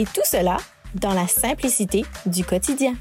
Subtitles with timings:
[0.00, 0.56] Et tout cela
[0.94, 2.94] dans la simplicité du quotidien.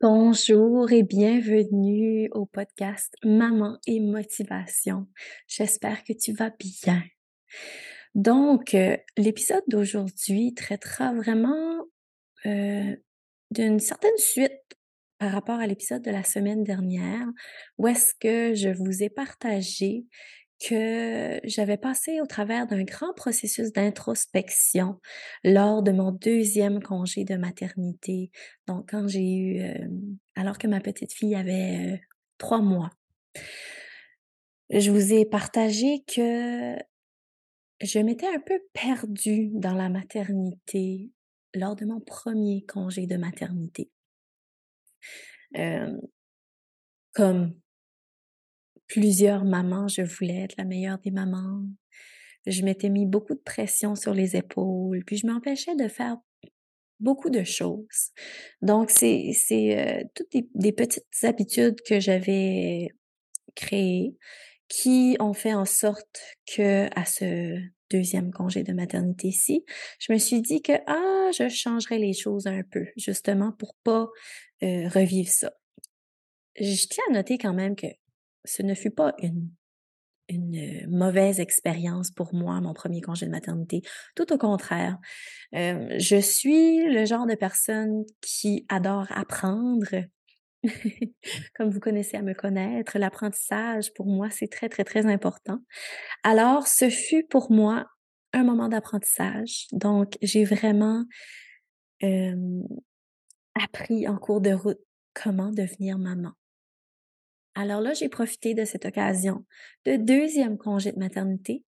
[0.00, 5.06] Bonjour et bienvenue au podcast Maman et Motivation.
[5.46, 7.00] J'espère que tu vas bien.
[8.16, 11.84] Donc, euh, l'épisode d'aujourd'hui traitera vraiment
[12.44, 12.96] euh,
[13.52, 14.50] d'une certaine suite
[15.18, 17.24] par rapport à l'épisode de la semaine dernière,
[17.78, 20.06] où est-ce que je vous ai partagé
[20.58, 25.00] que j'avais passé au travers d'un grand processus d'introspection
[25.44, 28.30] lors de mon deuxième congé de maternité.
[28.66, 29.62] Donc, quand j'ai eu,
[30.34, 32.00] alors que ma petite fille avait
[32.38, 32.90] trois mois,
[34.70, 36.76] je vous ai partagé que
[37.82, 41.10] je m'étais un peu perdue dans la maternité
[41.54, 43.90] lors de mon premier congé de maternité.
[47.12, 47.54] Comme
[48.86, 51.62] plusieurs mamans, je voulais être la meilleure des mamans.
[52.46, 56.16] Je m'étais mis beaucoup de pression sur les épaules, puis je m'empêchais de faire
[57.00, 58.12] beaucoup de choses.
[58.62, 62.88] Donc, c'est euh, toutes des, petites habitudes que j'avais
[63.54, 64.16] créées
[64.68, 67.58] qui ont fait en sorte que à ce
[67.90, 69.64] deuxième congé de maternité-ci,
[70.00, 74.08] je me suis dit que ah, je changerais les choses un peu, justement pour pas
[74.62, 75.52] euh, revivre ça.
[76.58, 77.86] Je tiens à noter quand même que
[78.46, 79.50] ce ne fut pas une,
[80.32, 83.82] euh, mauvaise expérience pour moi, mon premier congé de maternité.
[84.16, 84.98] Tout au contraire.
[85.54, 89.86] Euh, je suis le genre de personne qui adore apprendre.
[91.54, 95.60] Comme vous connaissez à me connaître, l'apprentissage, pour moi, c'est très, très, très important.
[96.24, 97.86] Alors, ce fut pour moi
[98.32, 99.66] un moment d'apprentissage.
[99.72, 101.04] Donc, j'ai vraiment
[102.02, 102.62] euh,
[103.54, 104.80] appris en cours de route
[105.14, 106.32] comment devenir maman.
[107.56, 109.46] Alors là, j'ai profité de cette occasion
[109.86, 111.64] de deuxième congé de maternité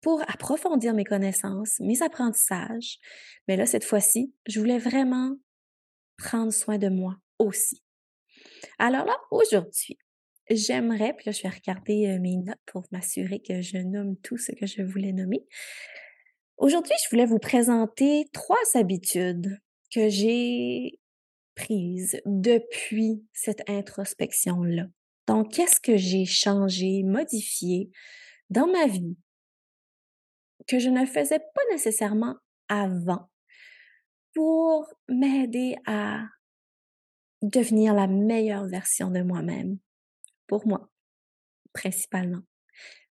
[0.00, 2.98] pour approfondir mes connaissances, mes apprentissages.
[3.48, 5.36] Mais là, cette fois-ci, je voulais vraiment
[6.16, 7.82] prendre soin de moi aussi.
[8.78, 9.98] Alors là, aujourd'hui,
[10.48, 14.38] j'aimerais, puis là, je vais regarder euh, mes notes pour m'assurer que je nomme tout
[14.38, 15.44] ce que je voulais nommer.
[16.56, 19.58] Aujourd'hui, je voulais vous présenter trois habitudes
[19.92, 21.00] que j'ai
[21.56, 24.86] prises depuis cette introspection-là.
[25.26, 27.90] Donc, qu'est-ce que j'ai changé, modifié
[28.50, 29.16] dans ma vie
[30.66, 32.36] que je ne faisais pas nécessairement
[32.68, 33.30] avant
[34.34, 36.24] pour m'aider à
[37.42, 39.78] devenir la meilleure version de moi-même,
[40.46, 40.88] pour moi
[41.72, 42.42] principalement,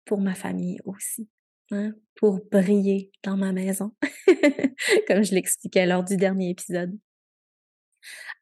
[0.05, 1.29] pour ma famille aussi,
[1.72, 3.95] hein, pour briller dans ma maison,
[5.07, 6.97] comme je l'expliquais lors du dernier épisode.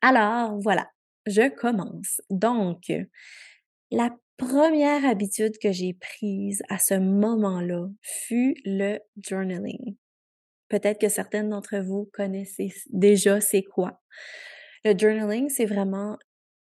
[0.01, 0.89] Alors voilà,
[1.25, 2.21] je commence.
[2.29, 2.91] Donc,
[3.93, 9.95] la première habitude que j'ai prise à ce moment-là fut le journaling.
[10.67, 14.01] Peut-être que certaines d'entre vous connaissez déjà c'est quoi.
[14.83, 16.17] Le journaling, c'est vraiment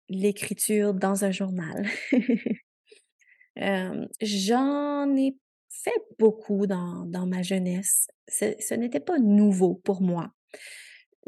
[0.08, 1.86] l'écriture dans un journal.
[4.20, 5.36] J'en ai
[5.70, 8.08] fait beaucoup dans, dans ma jeunesse.
[8.26, 10.32] Ce, n'était pas nouveau pour moi.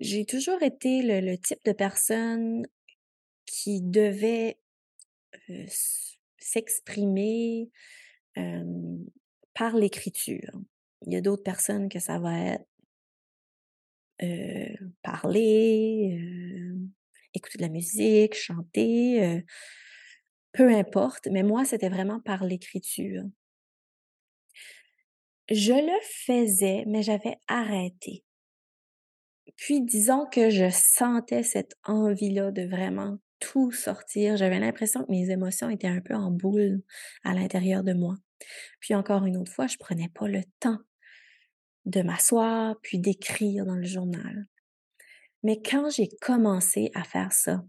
[0.00, 2.66] J'ai toujours été le type de personne
[3.46, 4.58] qui devait
[6.38, 7.70] s'exprimer
[9.54, 10.50] par l'écriture.
[11.06, 12.66] Il y a d'autres personnes que ça va être
[15.02, 16.18] parler,
[17.34, 19.42] écouter de la musique, chanter,
[20.52, 23.24] peu importe, mais moi, c'était vraiment par l'écriture.
[25.50, 28.24] Je le faisais, mais j'avais arrêté.
[29.56, 34.36] Puis disons que je sentais cette envie-là de vraiment tout sortir.
[34.36, 36.82] J'avais l'impression que mes émotions étaient un peu en boule
[37.22, 38.16] à l'intérieur de moi.
[38.80, 40.78] Puis encore une autre fois, je prenais pas le temps
[41.84, 44.46] de m'asseoir puis d'écrire dans le journal.
[45.42, 47.62] Mais quand j'ai commencé à faire ça,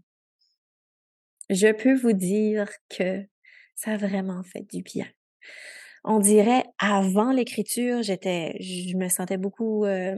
[1.50, 3.24] je peux vous dire que
[3.74, 5.06] ça a vraiment fait du bien.
[6.02, 10.16] On dirait avant l'écriture, j'étais, je me sentais beaucoup euh,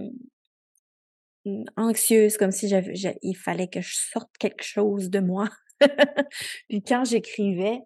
[1.76, 5.48] anxieuse, comme si j'avais, il fallait que je sorte quelque chose de moi.
[6.68, 7.80] Puis quand j'écrivais,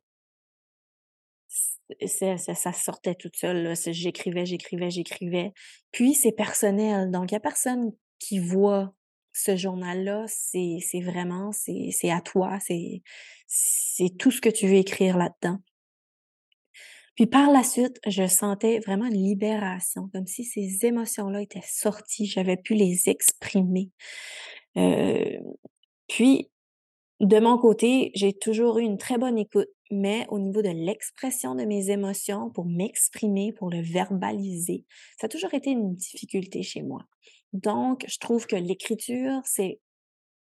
[2.07, 3.75] ça, ça, sortait toute seule.
[3.77, 5.53] J'écrivais, j'écrivais, j'écrivais.
[5.91, 7.11] Puis c'est personnel.
[7.11, 8.95] Donc, il n'y a personne qui voit
[9.33, 10.25] ce journal-là.
[10.29, 12.59] C'est vraiment, c'est à toi.
[13.47, 15.59] C'est tout ce que tu veux écrire là-dedans.
[17.15, 22.27] Puis par la suite, je sentais vraiment une libération, comme si ces émotions-là étaient sorties,
[22.27, 23.91] j'avais pu les exprimer.
[24.77, 25.39] Euh,
[26.09, 26.51] puis,
[27.21, 31.55] de mon côté, j'ai toujours eu une très bonne écoute, mais au niveau de l'expression
[31.55, 34.85] de mes émotions, pour m'exprimer, pour le verbaliser,
[35.21, 37.05] ça a toujours été une difficulté chez moi.
[37.53, 39.81] Donc, je trouve que l'écriture, c'est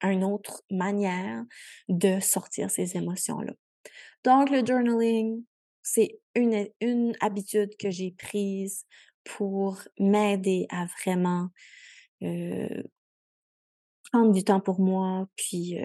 [0.03, 1.45] une autre manière
[1.89, 3.53] de sortir ces émotions-là.
[4.25, 5.45] Donc, le journaling,
[5.89, 8.85] c'est une, habitude que j'ai prise
[9.23, 11.49] pour m'aider à vraiment
[14.11, 15.79] prendre du temps pour moi, puis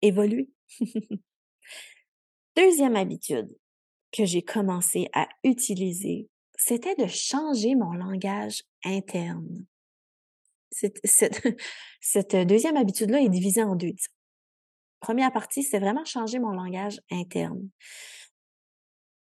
[0.00, 0.48] évoluer.
[2.56, 3.54] Deuxième habitude
[4.12, 9.66] que j'ai commencé à utiliser, c'était de changer mon langage interne.
[10.70, 11.00] Cette,
[12.00, 13.92] cette, deuxième habitude-là est divisée en deux.
[15.00, 17.68] Première partie, c'est vraiment changer mon langage interne.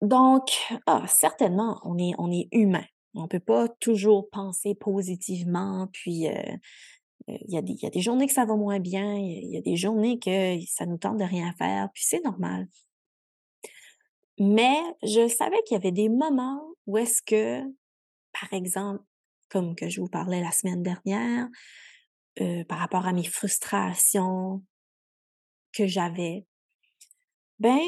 [0.01, 0.49] Donc,
[0.87, 2.85] ah, certainement, on est, on est humain.
[3.15, 6.33] On ne peut pas toujours penser positivement, puis euh,
[7.29, 9.51] euh, il y, a des, y a des journées que ça va moins bien, il
[9.51, 12.67] y, a des journées que ça nous tente de rien faire, puis c'est normal.
[14.39, 17.61] Mais je savais qu'il y avait des moments où est-ce que,
[18.33, 19.03] par exemple,
[19.51, 21.49] comme que je vous parlais la semaine dernière,
[22.41, 24.63] euh, par rapport à mes frustrations
[25.73, 26.47] que j'avais,
[27.59, 27.81] ben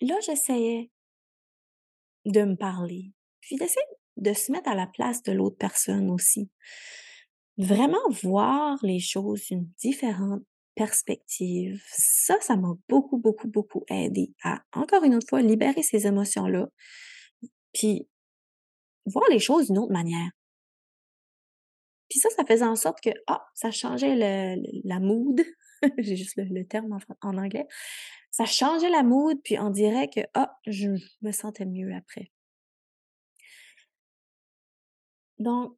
[0.00, 0.90] là, j'essayais
[2.24, 3.84] de me parler, puis d'essayer
[4.16, 6.50] de se mettre à la place de l'autre personne aussi.
[7.56, 10.42] Vraiment voir les choses d'une différente
[10.74, 11.82] perspective.
[11.92, 16.68] Ça, ça m'a beaucoup, beaucoup, beaucoup aidé à, encore une autre fois, libérer ces émotions-là,
[17.72, 18.08] puis
[19.06, 20.30] voir les choses d'une autre manière.
[22.08, 25.40] Puis ça, ça faisait en sorte que, ah, ça changeait le, la mood.
[25.98, 27.66] J'ai juste le, terme en, anglais.
[28.30, 30.90] Ça changeait la mood, puis on dirait que, ah, je
[31.22, 32.30] me sentais mieux après.
[35.38, 35.76] Donc,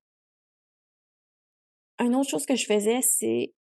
[1.99, 3.53] une autre chose que je faisais, c'est,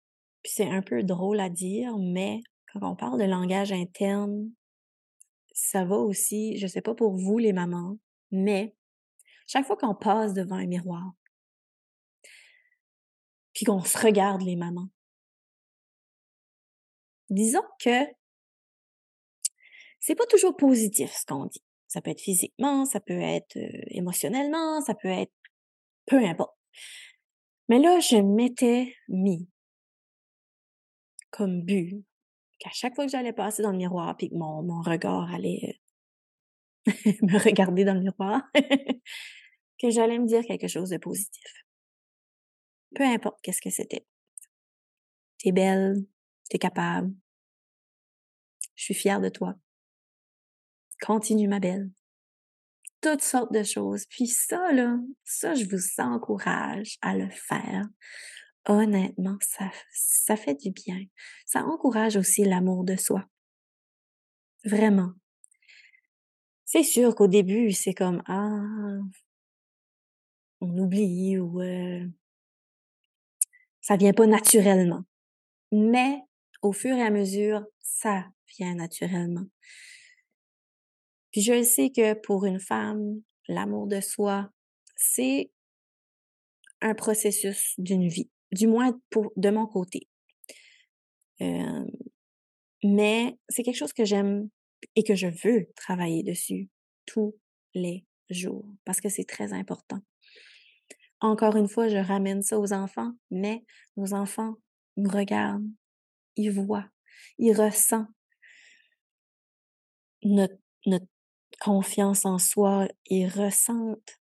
[0.42, 2.40] puis c'est un peu drôle à dire, mais
[2.72, 4.50] quand on parle de langage interne,
[5.52, 7.98] ça va aussi, je sais pas pour vous les mamans,
[8.30, 8.76] mais
[9.48, 11.12] chaque fois qu'on passe devant un miroir,
[13.54, 14.88] puis qu'on se regarde les mamans,
[17.30, 18.06] disons que
[20.00, 21.62] c'est pas toujours positif ce qu'on dit.
[21.86, 25.32] Ça peut être physiquement, ça peut être euh, émotionnellement, ça peut être
[26.06, 26.56] peu importe.
[27.68, 29.48] Mais là, je m'étais mis
[31.30, 32.04] comme but
[32.58, 35.80] qu'à chaque fois que j'allais passer dans le miroir puis que mon, mon regard allait
[37.22, 38.42] me regarder dans le miroir,
[39.78, 41.44] que j'allais me dire quelque chose de positif.
[42.94, 44.06] Peu importe qu'est-ce que c'était.
[45.38, 46.06] T'es belle,
[46.48, 47.12] t'es capable.
[48.74, 49.54] Je suis fière de toi.
[51.00, 51.90] Continue, ma belle
[53.00, 54.06] toutes sortes de choses.
[54.06, 57.86] Puis ça, là, ça, je vous encourage à le faire.
[58.66, 61.00] Honnêtement, ça, ça fait du bien.
[61.46, 63.24] Ça encourage aussi l'amour de soi.
[64.64, 65.12] Vraiment.
[66.64, 68.98] C'est sûr qu'au début, c'est comme, ah,
[70.60, 72.06] on oublie ou euh,
[73.80, 75.04] ça vient pas naturellement.
[75.72, 76.20] Mais
[76.62, 79.46] au fur et à mesure, ça vient naturellement.
[81.30, 84.50] Puis je sais que pour une femme, l'amour de soi,
[84.96, 85.50] c'est
[86.80, 88.98] un processus d'une vie, du moins
[89.36, 90.08] de mon côté.
[91.40, 91.84] Euh,
[92.84, 94.48] mais c'est quelque chose que j'aime
[94.96, 96.68] et que je veux travailler dessus
[97.06, 97.36] tous
[97.74, 100.00] les jours parce que c'est très important.
[101.20, 103.64] Encore une fois, je ramène ça aux enfants, mais
[103.96, 104.54] nos enfants
[104.96, 105.68] nous regardent,
[106.38, 106.88] ils voient,
[107.38, 108.08] ils ressentent
[110.22, 110.56] notre,
[111.60, 114.20] confiance en soi, ressentent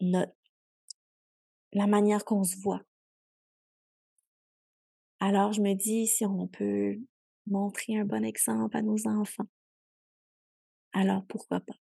[0.00, 0.32] notre,
[1.72, 2.82] la manière qu'on se voit.
[5.20, 6.96] Alors je me dis, si on peut
[7.46, 9.48] montrer un bon exemple à nos enfants,
[10.92, 11.76] alors pourquoi pas?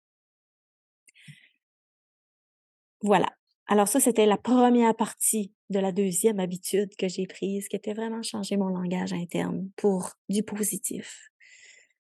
[3.02, 3.36] Voilà.
[3.72, 7.94] Alors ça, c'était la première partie de la deuxième habitude que j'ai prise, qui était
[7.94, 11.30] vraiment changer mon langage interne pour du positif,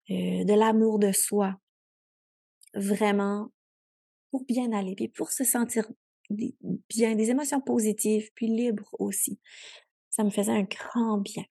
[0.08, 1.58] euh, de l'amour de soi,
[2.74, 3.48] vraiment
[4.30, 5.90] pour bien aller, puis pour se sentir
[6.30, 9.40] bien, des émotions positives, puis libres aussi.
[10.08, 11.46] Ça me faisait un grand bien.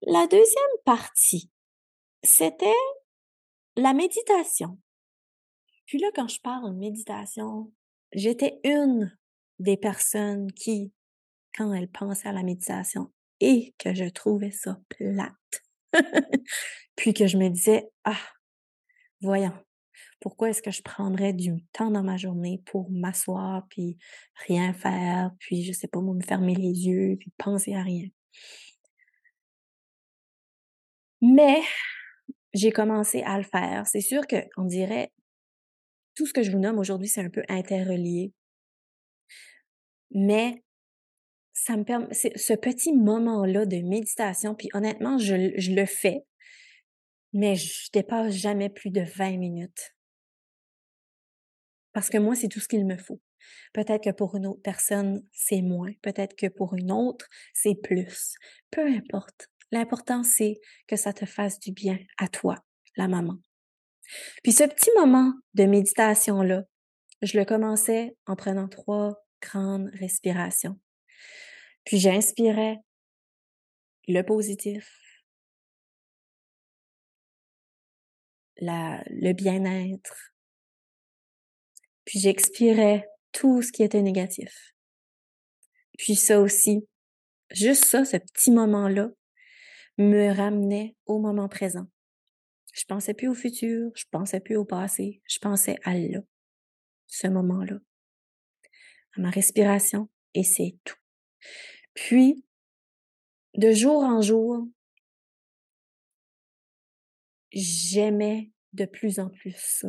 [0.00, 1.50] La deuxième partie,
[2.22, 2.72] c'était
[3.76, 4.78] la méditation.
[5.86, 7.72] Puis là, quand je parle méditation,
[8.12, 9.16] j'étais une
[9.58, 10.92] des personnes qui,
[11.56, 15.64] quand elle pensait à la méditation et que je trouvais ça plate,
[16.96, 18.18] puis que je me disais, ah,
[19.20, 19.52] voyons,
[20.20, 23.96] pourquoi est-ce que je prendrais du temps dans ma journée pour m'asseoir, puis
[24.46, 28.08] rien faire, puis je sais pas, moi, me fermer les yeux, puis penser à rien.
[31.20, 31.60] Mais
[32.54, 33.86] j'ai commencé à le faire.
[33.86, 35.12] C'est sûr qu'on dirait,
[36.16, 38.32] tout ce que je vous nomme aujourd'hui, c'est un peu interrelié.
[40.10, 40.64] Mais
[41.52, 46.24] ça me permet, ce petit moment-là de méditation, puis honnêtement, je, le fais,
[47.32, 49.94] mais je dépasse jamais plus de 20 minutes.
[51.92, 53.20] Parce que moi, c'est tout ce qu'il me faut.
[53.72, 55.92] Peut-être que pour une autre personne, c'est moins.
[56.02, 58.34] Peut-être que pour une autre, c'est plus.
[58.70, 59.48] Peu importe.
[59.72, 62.56] L'important, c'est que ça te fasse du bien à toi,
[62.96, 63.38] la maman.
[64.42, 66.64] Puis ce petit moment de méditation-là,
[67.22, 70.78] je le commençais en prenant trois grandes respirations.
[71.84, 72.76] Puis j'inspirais
[74.08, 74.88] le positif,
[78.58, 80.32] le bien-être.
[82.04, 84.72] Puis j'expirais tout ce qui était négatif.
[85.98, 86.86] Puis ça aussi,
[87.50, 89.08] juste ça, ce petit moment-là,
[89.98, 91.86] me ramenait au moment présent.
[92.76, 96.20] Je pensais plus au futur, je pensais plus au passé, je pensais à là,
[97.06, 97.78] ce moment-là,
[99.16, 100.96] à ma respiration, et c'est tout.
[101.94, 102.44] Puis,
[103.54, 104.68] de jour en jour,
[107.50, 109.88] j'aimais de plus en plus ça.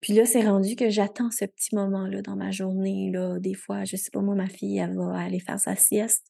[0.00, 3.10] Puis là, c'est rendu que j'attends ce petit moment-là dans ma journée.
[3.12, 3.38] Là.
[3.38, 6.26] Des fois, je sais pas, moi, ma fille, elle va aller faire sa sieste.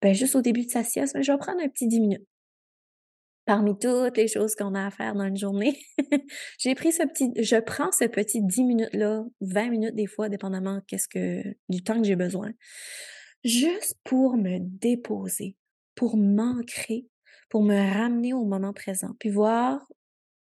[0.00, 2.26] Ben, juste au début de sa sieste, ben, je vais prendre un petit 10 minutes.
[3.44, 5.78] Parmi toutes les choses qu'on a à faire dans une journée,
[6.58, 10.80] j'ai pris ce petit, je prends ce petit 10 minutes-là, 20 minutes des fois, dépendamment
[10.86, 12.52] qu'est-ce que, du temps que j'ai besoin,
[13.44, 15.56] juste pour me déposer,
[15.96, 17.06] pour m'ancrer,
[17.48, 19.84] pour me ramener au moment présent, puis voir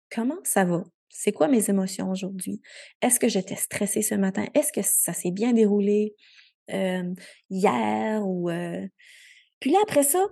[0.09, 2.61] comment ça va, c'est quoi mes émotions aujourd'hui?
[3.01, 4.45] Est-ce que j'étais stressée ce matin?
[4.53, 6.15] Est-ce que ça s'est bien déroulé
[7.49, 8.49] hier ou
[9.59, 10.25] puis là après ça,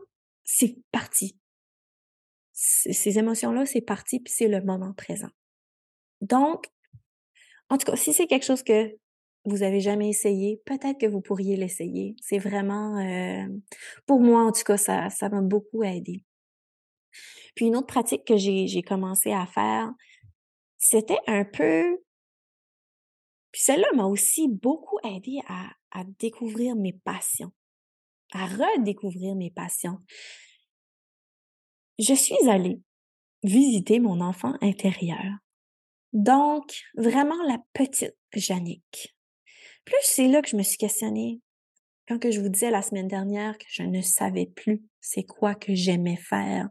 [0.44, 1.38] c'est parti.
[2.56, 5.30] Ces émotions-là, c'est parti, puis c'est le moment présent.
[6.22, 6.68] Donc,
[7.70, 8.96] en tout cas, si c'est quelque chose que
[9.44, 12.16] vous avez jamais essayé, peut-être que vous pourriez l'essayer.
[12.22, 12.98] C'est vraiment,
[14.08, 16.24] pour moi en tout cas, ça, m'a beaucoup aidé.
[17.56, 19.92] Puis une autre pratique que j'ai commencé à faire,
[20.78, 22.02] c'était un peu...
[23.52, 27.52] Puis celle-là m'a aussi beaucoup aidé à découvrir mes passions,
[28.34, 30.00] à redécouvrir mes passions.
[32.00, 32.80] Je suis allée
[33.44, 35.38] visiter mon enfant intérieur.
[36.14, 39.16] Donc, vraiment la petite Jannick.
[39.86, 41.42] Plus c'est là que je me suis questionnée,
[42.08, 45.54] quand que je vous disais la semaine dernière que je ne savais plus c'est quoi
[45.54, 46.70] que j'aimais faire.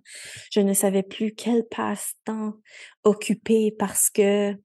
[0.51, 2.55] Je ne savais plus quel passe-temps
[3.05, 4.57] occuper parce que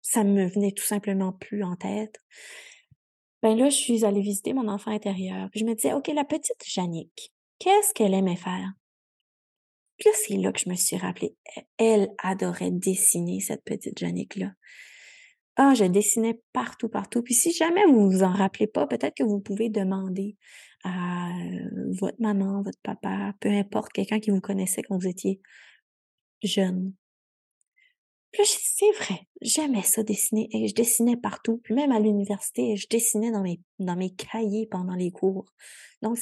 [0.00, 2.20] ça me venait tout simplement plus en tête.
[3.42, 5.48] Ben là, je suis allée visiter mon enfant intérieur.
[5.54, 8.72] Je me disais, OK, la petite Jannick, qu'est-ce qu'elle aimait faire?
[9.98, 11.36] Puis là, c'est là que je me suis rappelé.
[11.78, 14.52] Elle adorait dessiner, cette petite Jannick-là.
[15.56, 17.22] Ah, je dessinais partout, partout.
[17.22, 20.36] Puis si jamais vous vous en rappelez pas, peut-être que vous pouvez demander
[20.82, 21.30] à
[22.00, 25.40] votre maman, votre papa, peu importe, quelqu'un qui vous connaissait quand vous étiez
[26.42, 26.92] jeune.
[28.32, 31.60] Puis là, c'est vrai, j'aimais ça dessiner et je dessinais partout.
[31.62, 35.46] Puis même à l'université, je dessinais dans mes, cahiers pendant les cours.
[36.02, 36.18] Donc,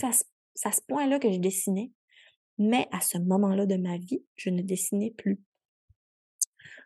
[0.55, 1.91] c'est à ce point-là que je dessinais.
[2.59, 5.41] Mais à ce moment-là de ma vie, je ne dessinais plus.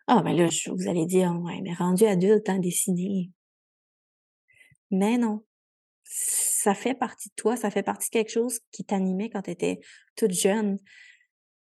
[0.07, 3.29] Ah, ben là, vous allez dire, ouais, mais rendu adulte, hein, dessiner.
[4.89, 5.43] Mais non.
[6.03, 9.51] Ça fait partie de toi, ça fait partie de quelque chose qui t'animait quand tu
[9.51, 9.79] étais
[10.15, 10.77] toute jeune.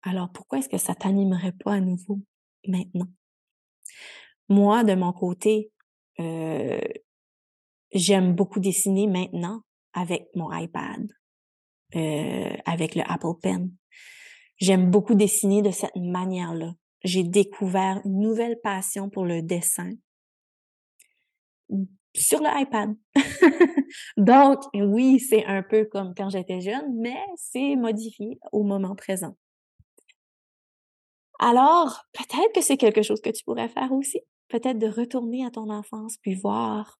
[0.02, 2.20] Alors, pourquoi est-ce que ça t'animerait pas à nouveau
[2.68, 3.08] maintenant?
[4.48, 5.72] Moi, de mon côté,
[6.20, 6.78] euh,
[7.92, 9.62] j'aime beaucoup dessiner maintenant
[9.92, 11.10] avec mon iPad,
[11.94, 13.70] euh, avec le Apple Pen.
[14.58, 16.72] J'aime beaucoup dessiner de cette manière-là
[17.06, 19.92] j'ai découvert une nouvelle passion pour le dessin
[22.14, 22.94] sur le iPad.
[24.16, 29.36] Donc, oui, c'est un peu comme quand j'étais jeune, mais c'est modifié au moment présent.
[31.38, 34.20] Alors, peut-être que c'est quelque chose que tu pourrais faire aussi.
[34.48, 36.98] Peut-être de retourner à ton enfance puis voir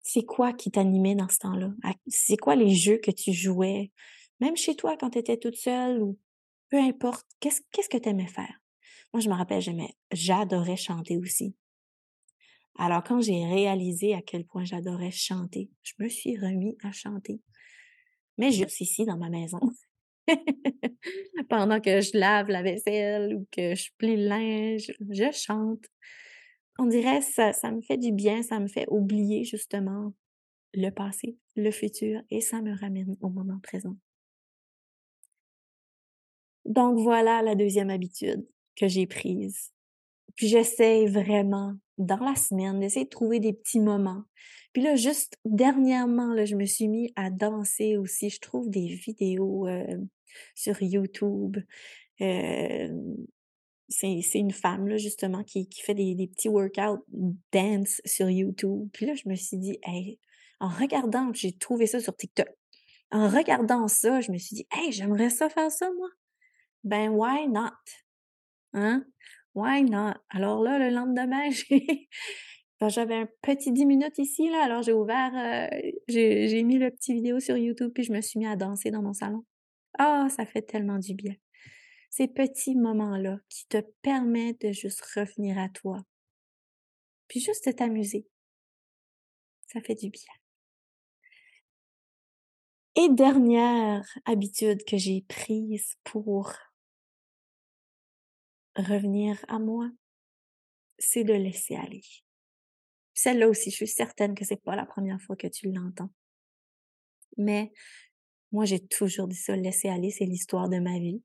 [0.00, 1.70] c'est quoi qui t'animait dans ce temps-là?
[2.08, 3.92] C'est quoi les jeux que tu jouais,
[4.40, 6.18] même chez toi quand tu étais toute seule ou
[6.70, 8.60] peu importe, qu'est-ce que tu aimais faire?
[9.12, 11.54] Moi, je me rappelle, j'aimais j'adorais chanter aussi.
[12.78, 17.40] Alors, quand j'ai réalisé à quel point j'adorais chanter, je me suis remis à chanter.
[18.36, 19.60] Mais juste ici, dans ma maison.
[21.48, 25.84] Pendant que je lave la vaisselle ou que je plie le linge, je chante.
[26.78, 30.12] On dirait ça, ça me fait du bien, ça me fait oublier justement
[30.74, 33.96] le passé, le futur et ça me ramène au moment présent.
[36.66, 38.46] Donc voilà la deuxième habitude
[38.76, 39.72] que j'ai prise.
[40.34, 44.24] Puis j'essaie vraiment dans la semaine d'essayer de trouver des petits moments.
[44.72, 48.28] Puis là, juste dernièrement, je me suis mis à danser aussi.
[48.28, 49.96] Je trouve des vidéos euh,
[50.54, 51.56] sur YouTube.
[53.88, 57.04] C'est une femme, là, justement, qui, fait des, des, petits workouts
[57.52, 58.90] dance sur YouTube.
[58.92, 60.18] Puis là, je me suis dit, hey,
[60.60, 62.48] en regardant, j'ai trouvé ça sur TikTok.
[63.10, 66.08] En regardant ça, je me suis dit, hey, j'aimerais ça faire ça, moi.
[66.86, 67.72] Ben, why not?
[68.72, 69.04] Hein?
[69.54, 70.18] Why not?
[70.30, 71.50] Alors là, le lendemain.
[72.78, 76.90] Ben, j'avais un petit 10 minutes ici, là, alors j'ai ouvert, euh, j'ai mis le
[76.90, 79.46] petit vidéo sur YouTube, puis je me suis mis à danser dans mon salon.
[79.98, 81.34] Ah, ça fait tellement du bien.
[82.10, 86.04] Ces petits moments-là qui te permettent de juste revenir à toi.
[87.28, 88.26] Puis juste t'amuser.
[89.72, 90.34] Ça fait du bien.
[92.94, 96.52] Et dernière habitude que j'ai prise pour
[98.76, 99.90] revenir à moi,
[100.98, 102.02] c'est de laisser aller.
[103.14, 106.10] Celle-là aussi, je suis certaine que c'est pas la première fois que tu l'entends.
[107.38, 107.72] Mais
[108.52, 111.22] moi, j'ai toujours dit ça, laisser aller, c'est l'histoire de ma vie.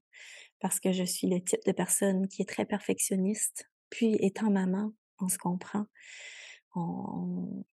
[0.60, 3.70] Parce que je suis le type de personne qui est très perfectionniste.
[3.90, 5.86] Puis, étant maman, on se comprend.
[6.76, 7.64] On,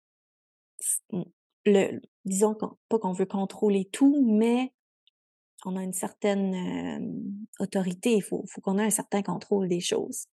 [1.66, 4.72] le, disons pas qu'on veut contrôler tout, mais
[5.64, 10.26] on a une certaine euh, autorité, il faut, qu'on ait un certain contrôle des choses.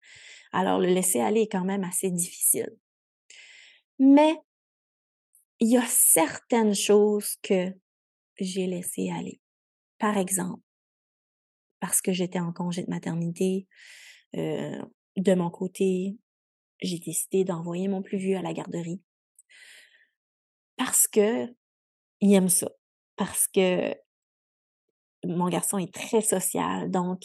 [0.53, 2.70] Alors, le laisser aller est quand même assez difficile.
[3.99, 4.35] Mais
[5.61, 7.72] il y a certaines choses que
[8.38, 9.40] j'ai laissées aller.
[9.99, 10.62] Par exemple,
[11.81, 13.66] parce que j'étais en congé de maternité,
[14.37, 14.83] euh,
[15.16, 16.18] de mon côté,
[16.83, 19.01] j'ai décidé d'envoyer mon plus vieux à la garderie.
[20.77, 21.46] Parce que
[22.20, 22.70] il aime ça.
[23.16, 23.94] Parce que
[25.27, 27.23] mon garçon est très social, donc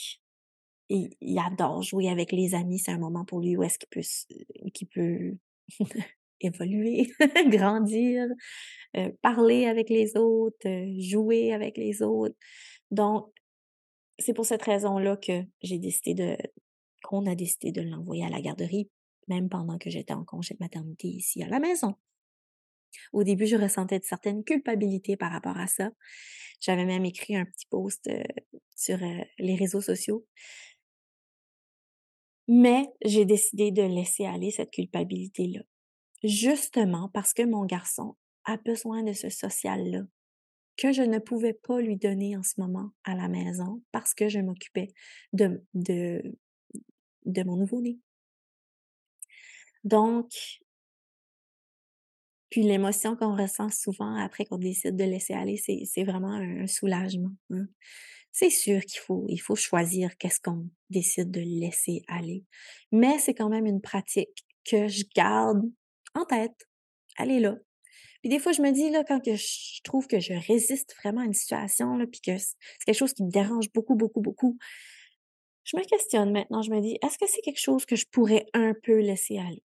[0.89, 2.79] il, adore jouer avec les amis.
[2.79, 3.77] C'est un moment pour lui où est-ce
[4.73, 5.37] qu'il peut,
[5.79, 5.85] peut
[6.41, 7.11] évoluer,
[7.47, 8.27] grandir,
[8.97, 12.35] euh, parler avec les autres, euh, jouer avec les autres.
[12.91, 13.31] Donc,
[14.17, 16.37] c'est pour cette raison-là que j'ai décidé de,
[17.03, 18.89] qu'on a décidé de l'envoyer à la garderie,
[19.27, 21.95] même pendant que j'étais en congé de maternité ici à la maison.
[23.13, 25.91] Au début, je ressentais une certaine culpabilité par rapport à ça.
[26.59, 28.23] J'avais même écrit un petit post euh,
[28.75, 30.25] sur euh, les réseaux sociaux.
[32.47, 35.61] Mais j'ai décidé de laisser aller cette culpabilité-là.
[36.23, 40.01] Justement parce que mon garçon a besoin de ce social-là
[40.79, 44.29] que je ne pouvais pas lui donner en ce moment à la maison parce que
[44.29, 44.87] je m'occupais
[45.33, 45.61] de,
[47.25, 47.99] mon nouveau-né.
[49.83, 50.31] Donc,
[52.49, 57.31] puis l'émotion qu'on ressent souvent après qu'on décide de laisser aller, c'est vraiment un soulagement.
[57.51, 57.67] Hein.
[58.31, 62.43] C'est sûr qu'il faut, choisir qu'est-ce qu'on décide de laisser aller.
[62.91, 65.61] Mais c'est quand même une pratique que je garde
[66.13, 66.67] en tête.
[67.17, 67.55] Elle est là.
[68.21, 71.25] Puis des fois, je me dis, là, quand je trouve que je résiste vraiment à
[71.25, 74.57] une situation, là, puis que c'est quelque chose qui me dérange beaucoup, beaucoup, beaucoup,
[75.63, 76.61] je me questionne maintenant.
[76.61, 79.63] Je me dis, est-ce que c'est quelque chose que je pourrais un peu laisser aller?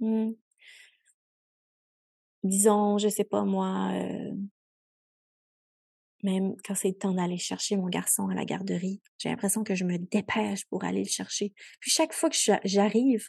[0.00, 0.32] Mmh
[2.48, 4.32] disons, je sais pas moi, euh,
[6.22, 9.74] même quand c'est le temps d'aller chercher mon garçon à la garderie, j'ai l'impression que
[9.74, 11.52] je me dépêche pour aller le chercher.
[11.80, 13.28] Puis chaque fois que j'arrive,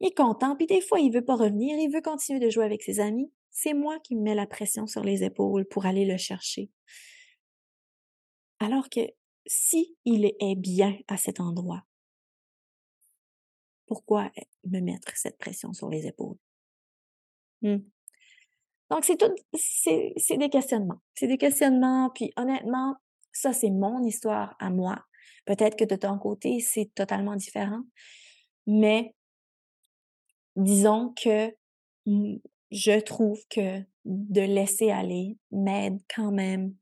[0.00, 2.64] il est content, puis des fois il veut pas revenir, il veut continuer de jouer
[2.64, 3.32] avec ses amis.
[3.50, 6.70] C'est moi qui me mets la pression sur les épaules pour aller le chercher.
[8.60, 9.00] Alors que
[9.46, 11.84] si il est bien à cet endroit,
[13.86, 14.30] pourquoi
[14.64, 16.36] me mettre cette pression sur les épaules?
[17.62, 17.78] Mmh.
[18.90, 21.00] Donc, c'est tout, c'est, des questionnements.
[21.14, 22.96] C'est des questionnements, puis honnêtement,
[23.32, 25.04] ça, c'est mon histoire à moi.
[25.46, 27.82] Peut-être que de ton côté, c'est totalement différent.
[28.66, 29.14] Mais
[30.56, 31.54] disons que
[32.06, 36.74] je trouve que de laisser aller m'aide quand même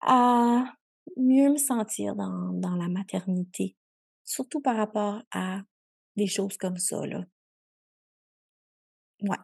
[0.00, 0.64] à
[1.16, 3.76] mieux me sentir dans, dans la maternité.
[4.24, 5.62] Surtout par rapport à
[6.16, 7.24] des choses comme ça, là.
[9.20, 9.36] Ouais.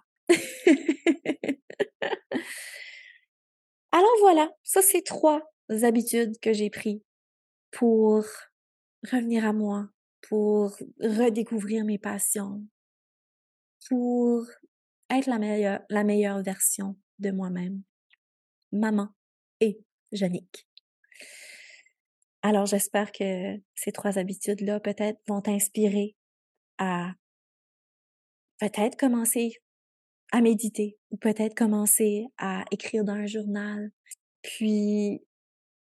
[3.90, 5.42] Alors voilà, ça c'est trois
[5.82, 7.00] habitudes que j'ai prises
[7.70, 8.24] pour
[9.10, 9.88] revenir à moi,
[10.28, 12.62] pour redécouvrir mes passions,
[13.88, 14.44] pour
[15.10, 17.82] être la meilleure, la meilleure version de moi-même.
[18.72, 19.08] Maman
[19.60, 19.80] et
[20.12, 20.68] Jannick.
[22.42, 26.14] Alors j'espère que ces trois habitudes-là peut-être vont t'inspirer
[26.78, 27.12] à
[28.60, 29.56] peut-être commencer
[30.32, 33.90] à méditer ou peut-être commencer à écrire dans un journal.
[34.42, 35.22] Puis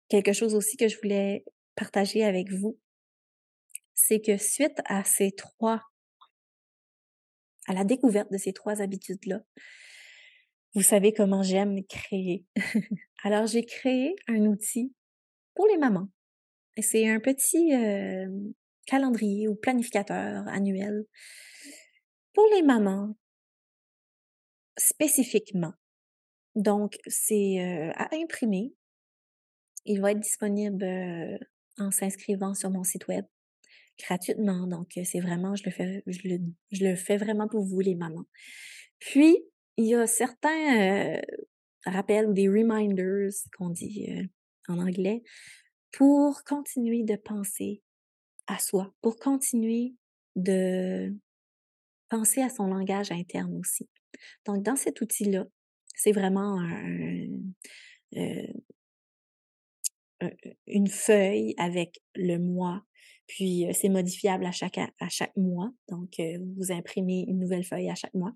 [0.07, 1.43] quelque chose aussi que je voulais
[1.75, 2.79] partager avec vous,
[3.95, 5.81] c'est que suite à ces trois,
[7.67, 9.41] à la découverte de ces trois habitudes-là,
[10.75, 12.45] vous savez comment j'aime créer.
[13.23, 14.93] Alors j'ai créé un outil
[15.55, 16.09] pour les mamans.
[16.79, 18.29] C'est un petit euh,
[18.85, 21.05] calendrier ou planificateur annuel
[22.33, 23.15] pour les mamans
[24.79, 25.73] spécifiquement.
[26.55, 28.73] Donc, c'est euh, à imprimer.
[29.85, 31.37] Il va être disponible euh,
[31.77, 33.25] en s'inscrivant sur mon site web
[33.99, 34.65] gratuitement.
[34.67, 38.25] Donc, c'est vraiment, je le fais, je le, fais vraiment pour vous, les mamans.
[38.99, 39.37] Puis,
[39.77, 41.21] il y a certains euh,
[41.85, 44.07] rappels des reminders qu'on dit
[44.67, 45.23] en anglais
[45.91, 47.81] pour continuer de penser
[48.47, 49.95] à soi, pour continuer
[50.35, 51.13] de
[52.09, 53.89] penser à son langage interne aussi.
[54.45, 55.45] Donc, dans cet outil-là,
[55.95, 56.59] c'est vraiment
[58.15, 58.47] euh,
[60.67, 62.83] une feuille avec le mois,
[63.27, 65.71] puis c'est modifiable à chaque, à chaque mois.
[65.87, 66.19] Donc,
[66.57, 68.33] vous imprimez une nouvelle feuille à chaque mois,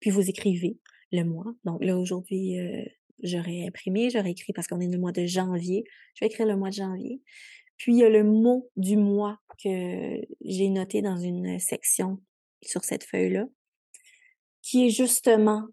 [0.00, 0.78] puis vous écrivez
[1.12, 1.54] le mois.
[1.64, 2.56] Donc là, aujourd'hui,
[3.22, 5.84] j'aurais imprimé, j'aurais écrit parce qu'on est le mois de janvier.
[6.14, 7.22] Je vais écrire le mois de janvier.
[7.76, 12.20] Puis il y a le mot du mois que j'ai noté dans une section
[12.62, 13.46] sur cette feuille-là,
[14.62, 15.66] qui est justement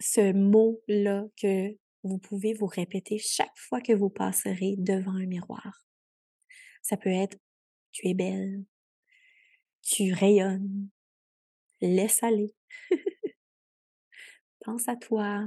[0.00, 5.86] ce mot-là que vous pouvez vous répéter chaque fois que vous passerez devant un miroir.
[6.82, 7.38] Ça peut être
[7.92, 8.64] tu es belle,
[9.82, 10.88] tu rayonnes,
[11.80, 12.54] laisse aller,
[14.64, 15.44] pense à toi,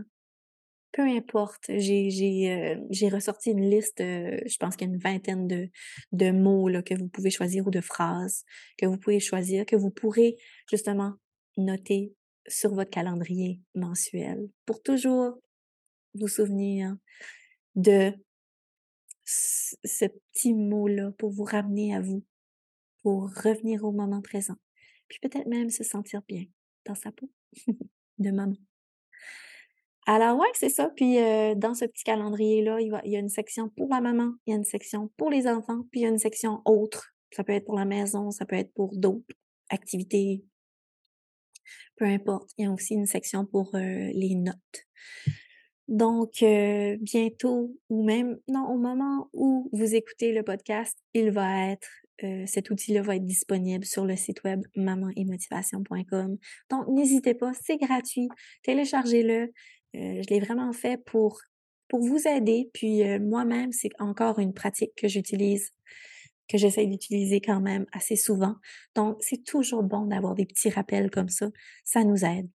[0.96, 5.46] peu importe, euh, j'ai ressorti une liste, euh, je pense qu'il y a une vingtaine
[5.46, 5.70] de
[6.14, 8.46] de mots là, que vous pouvez choisir ou de phrases
[8.78, 10.38] que vous pouvez choisir, que vous pourrez
[10.70, 11.16] justement
[11.58, 12.16] noter
[12.48, 15.38] sur votre calendrier mensuel pour toujours
[16.14, 16.96] vous souvenir
[17.76, 18.14] de
[19.26, 22.24] ce petit mot-là pour vous ramener à vous,
[23.04, 24.56] pour revenir au moment présent,
[25.10, 26.46] puis peut-être même se sentir bien
[26.86, 27.30] dans sa peau
[28.18, 28.56] de maman.
[30.08, 30.90] Alors ouais, c'est ça.
[30.96, 34.52] Puis euh, dans ce petit calendrier-là, il, y a une section pour la maman, il
[34.52, 37.14] y a une section pour les enfants, puis il y a une section autre.
[37.32, 39.26] Ça peut être pour la maison, ça peut être pour d'autres
[39.70, 40.44] activités.
[41.98, 42.52] Peu importe.
[42.58, 43.80] Il y a aussi une section pour euh,
[44.14, 44.86] les notes.
[45.88, 51.72] Donc, euh, bientôt, ou même, non, au moment où vous écoutez le podcast, il va
[51.72, 51.88] être,
[52.48, 56.38] cet outil-là va être disponible sur le site web mamanetmotivation.com.
[56.72, 58.30] Donc, n'hésitez pas, c'est gratuit.
[58.64, 59.52] Téléchargez-le.
[59.96, 61.42] Euh, je l'ai vraiment fait pour,
[61.94, 62.70] vous aider.
[62.74, 65.72] Puis euh, moi-même, c'est encore une pratique que j'utilise,
[66.50, 68.56] que j'essaie d'utiliser quand même assez souvent.
[68.96, 71.48] Donc, c'est toujours bon d'avoir des petits rappels comme ça.
[71.86, 72.50] Ça nous aide.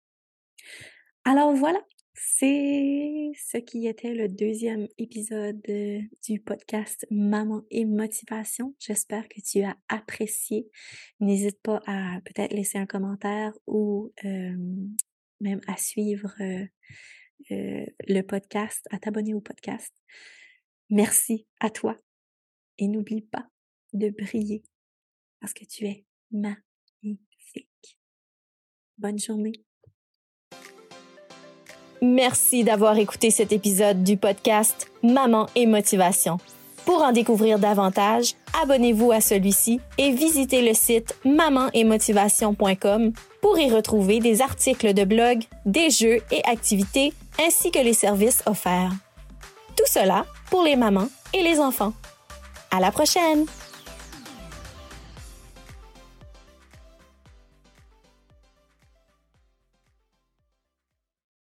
[1.27, 1.81] Alors voilà,
[2.15, 8.75] c'est ce qui était le deuxième épisode euh, du podcast Maman et Motivation.
[8.79, 10.67] J'espère que tu as apprécié.
[11.21, 14.13] N'hésite pas à peut-être laisser un commentaire ou
[15.41, 16.35] même à suivre
[17.51, 19.93] euh, le podcast, à t'abonner au podcast.
[20.91, 21.97] Merci à toi
[22.79, 23.47] et n'oublie pas
[23.93, 24.63] de briller
[25.41, 27.99] parce que tu es magnifique.
[28.99, 29.53] Bonne journée.
[32.03, 36.39] Merci d'avoir écouté cet épisode du podcast Maman et Motivation.
[36.87, 44.21] Pour en découvrir davantage, abonnez-vous à celui-ci et visitez le site mamanetmotivation.com pour y retrouver
[44.21, 47.13] des articles de blog, des jeux et activités
[47.45, 48.93] ainsi que les services offerts.
[49.77, 51.93] Tout cela pour les mamans et les enfants.
[52.71, 53.47] À la prochaine!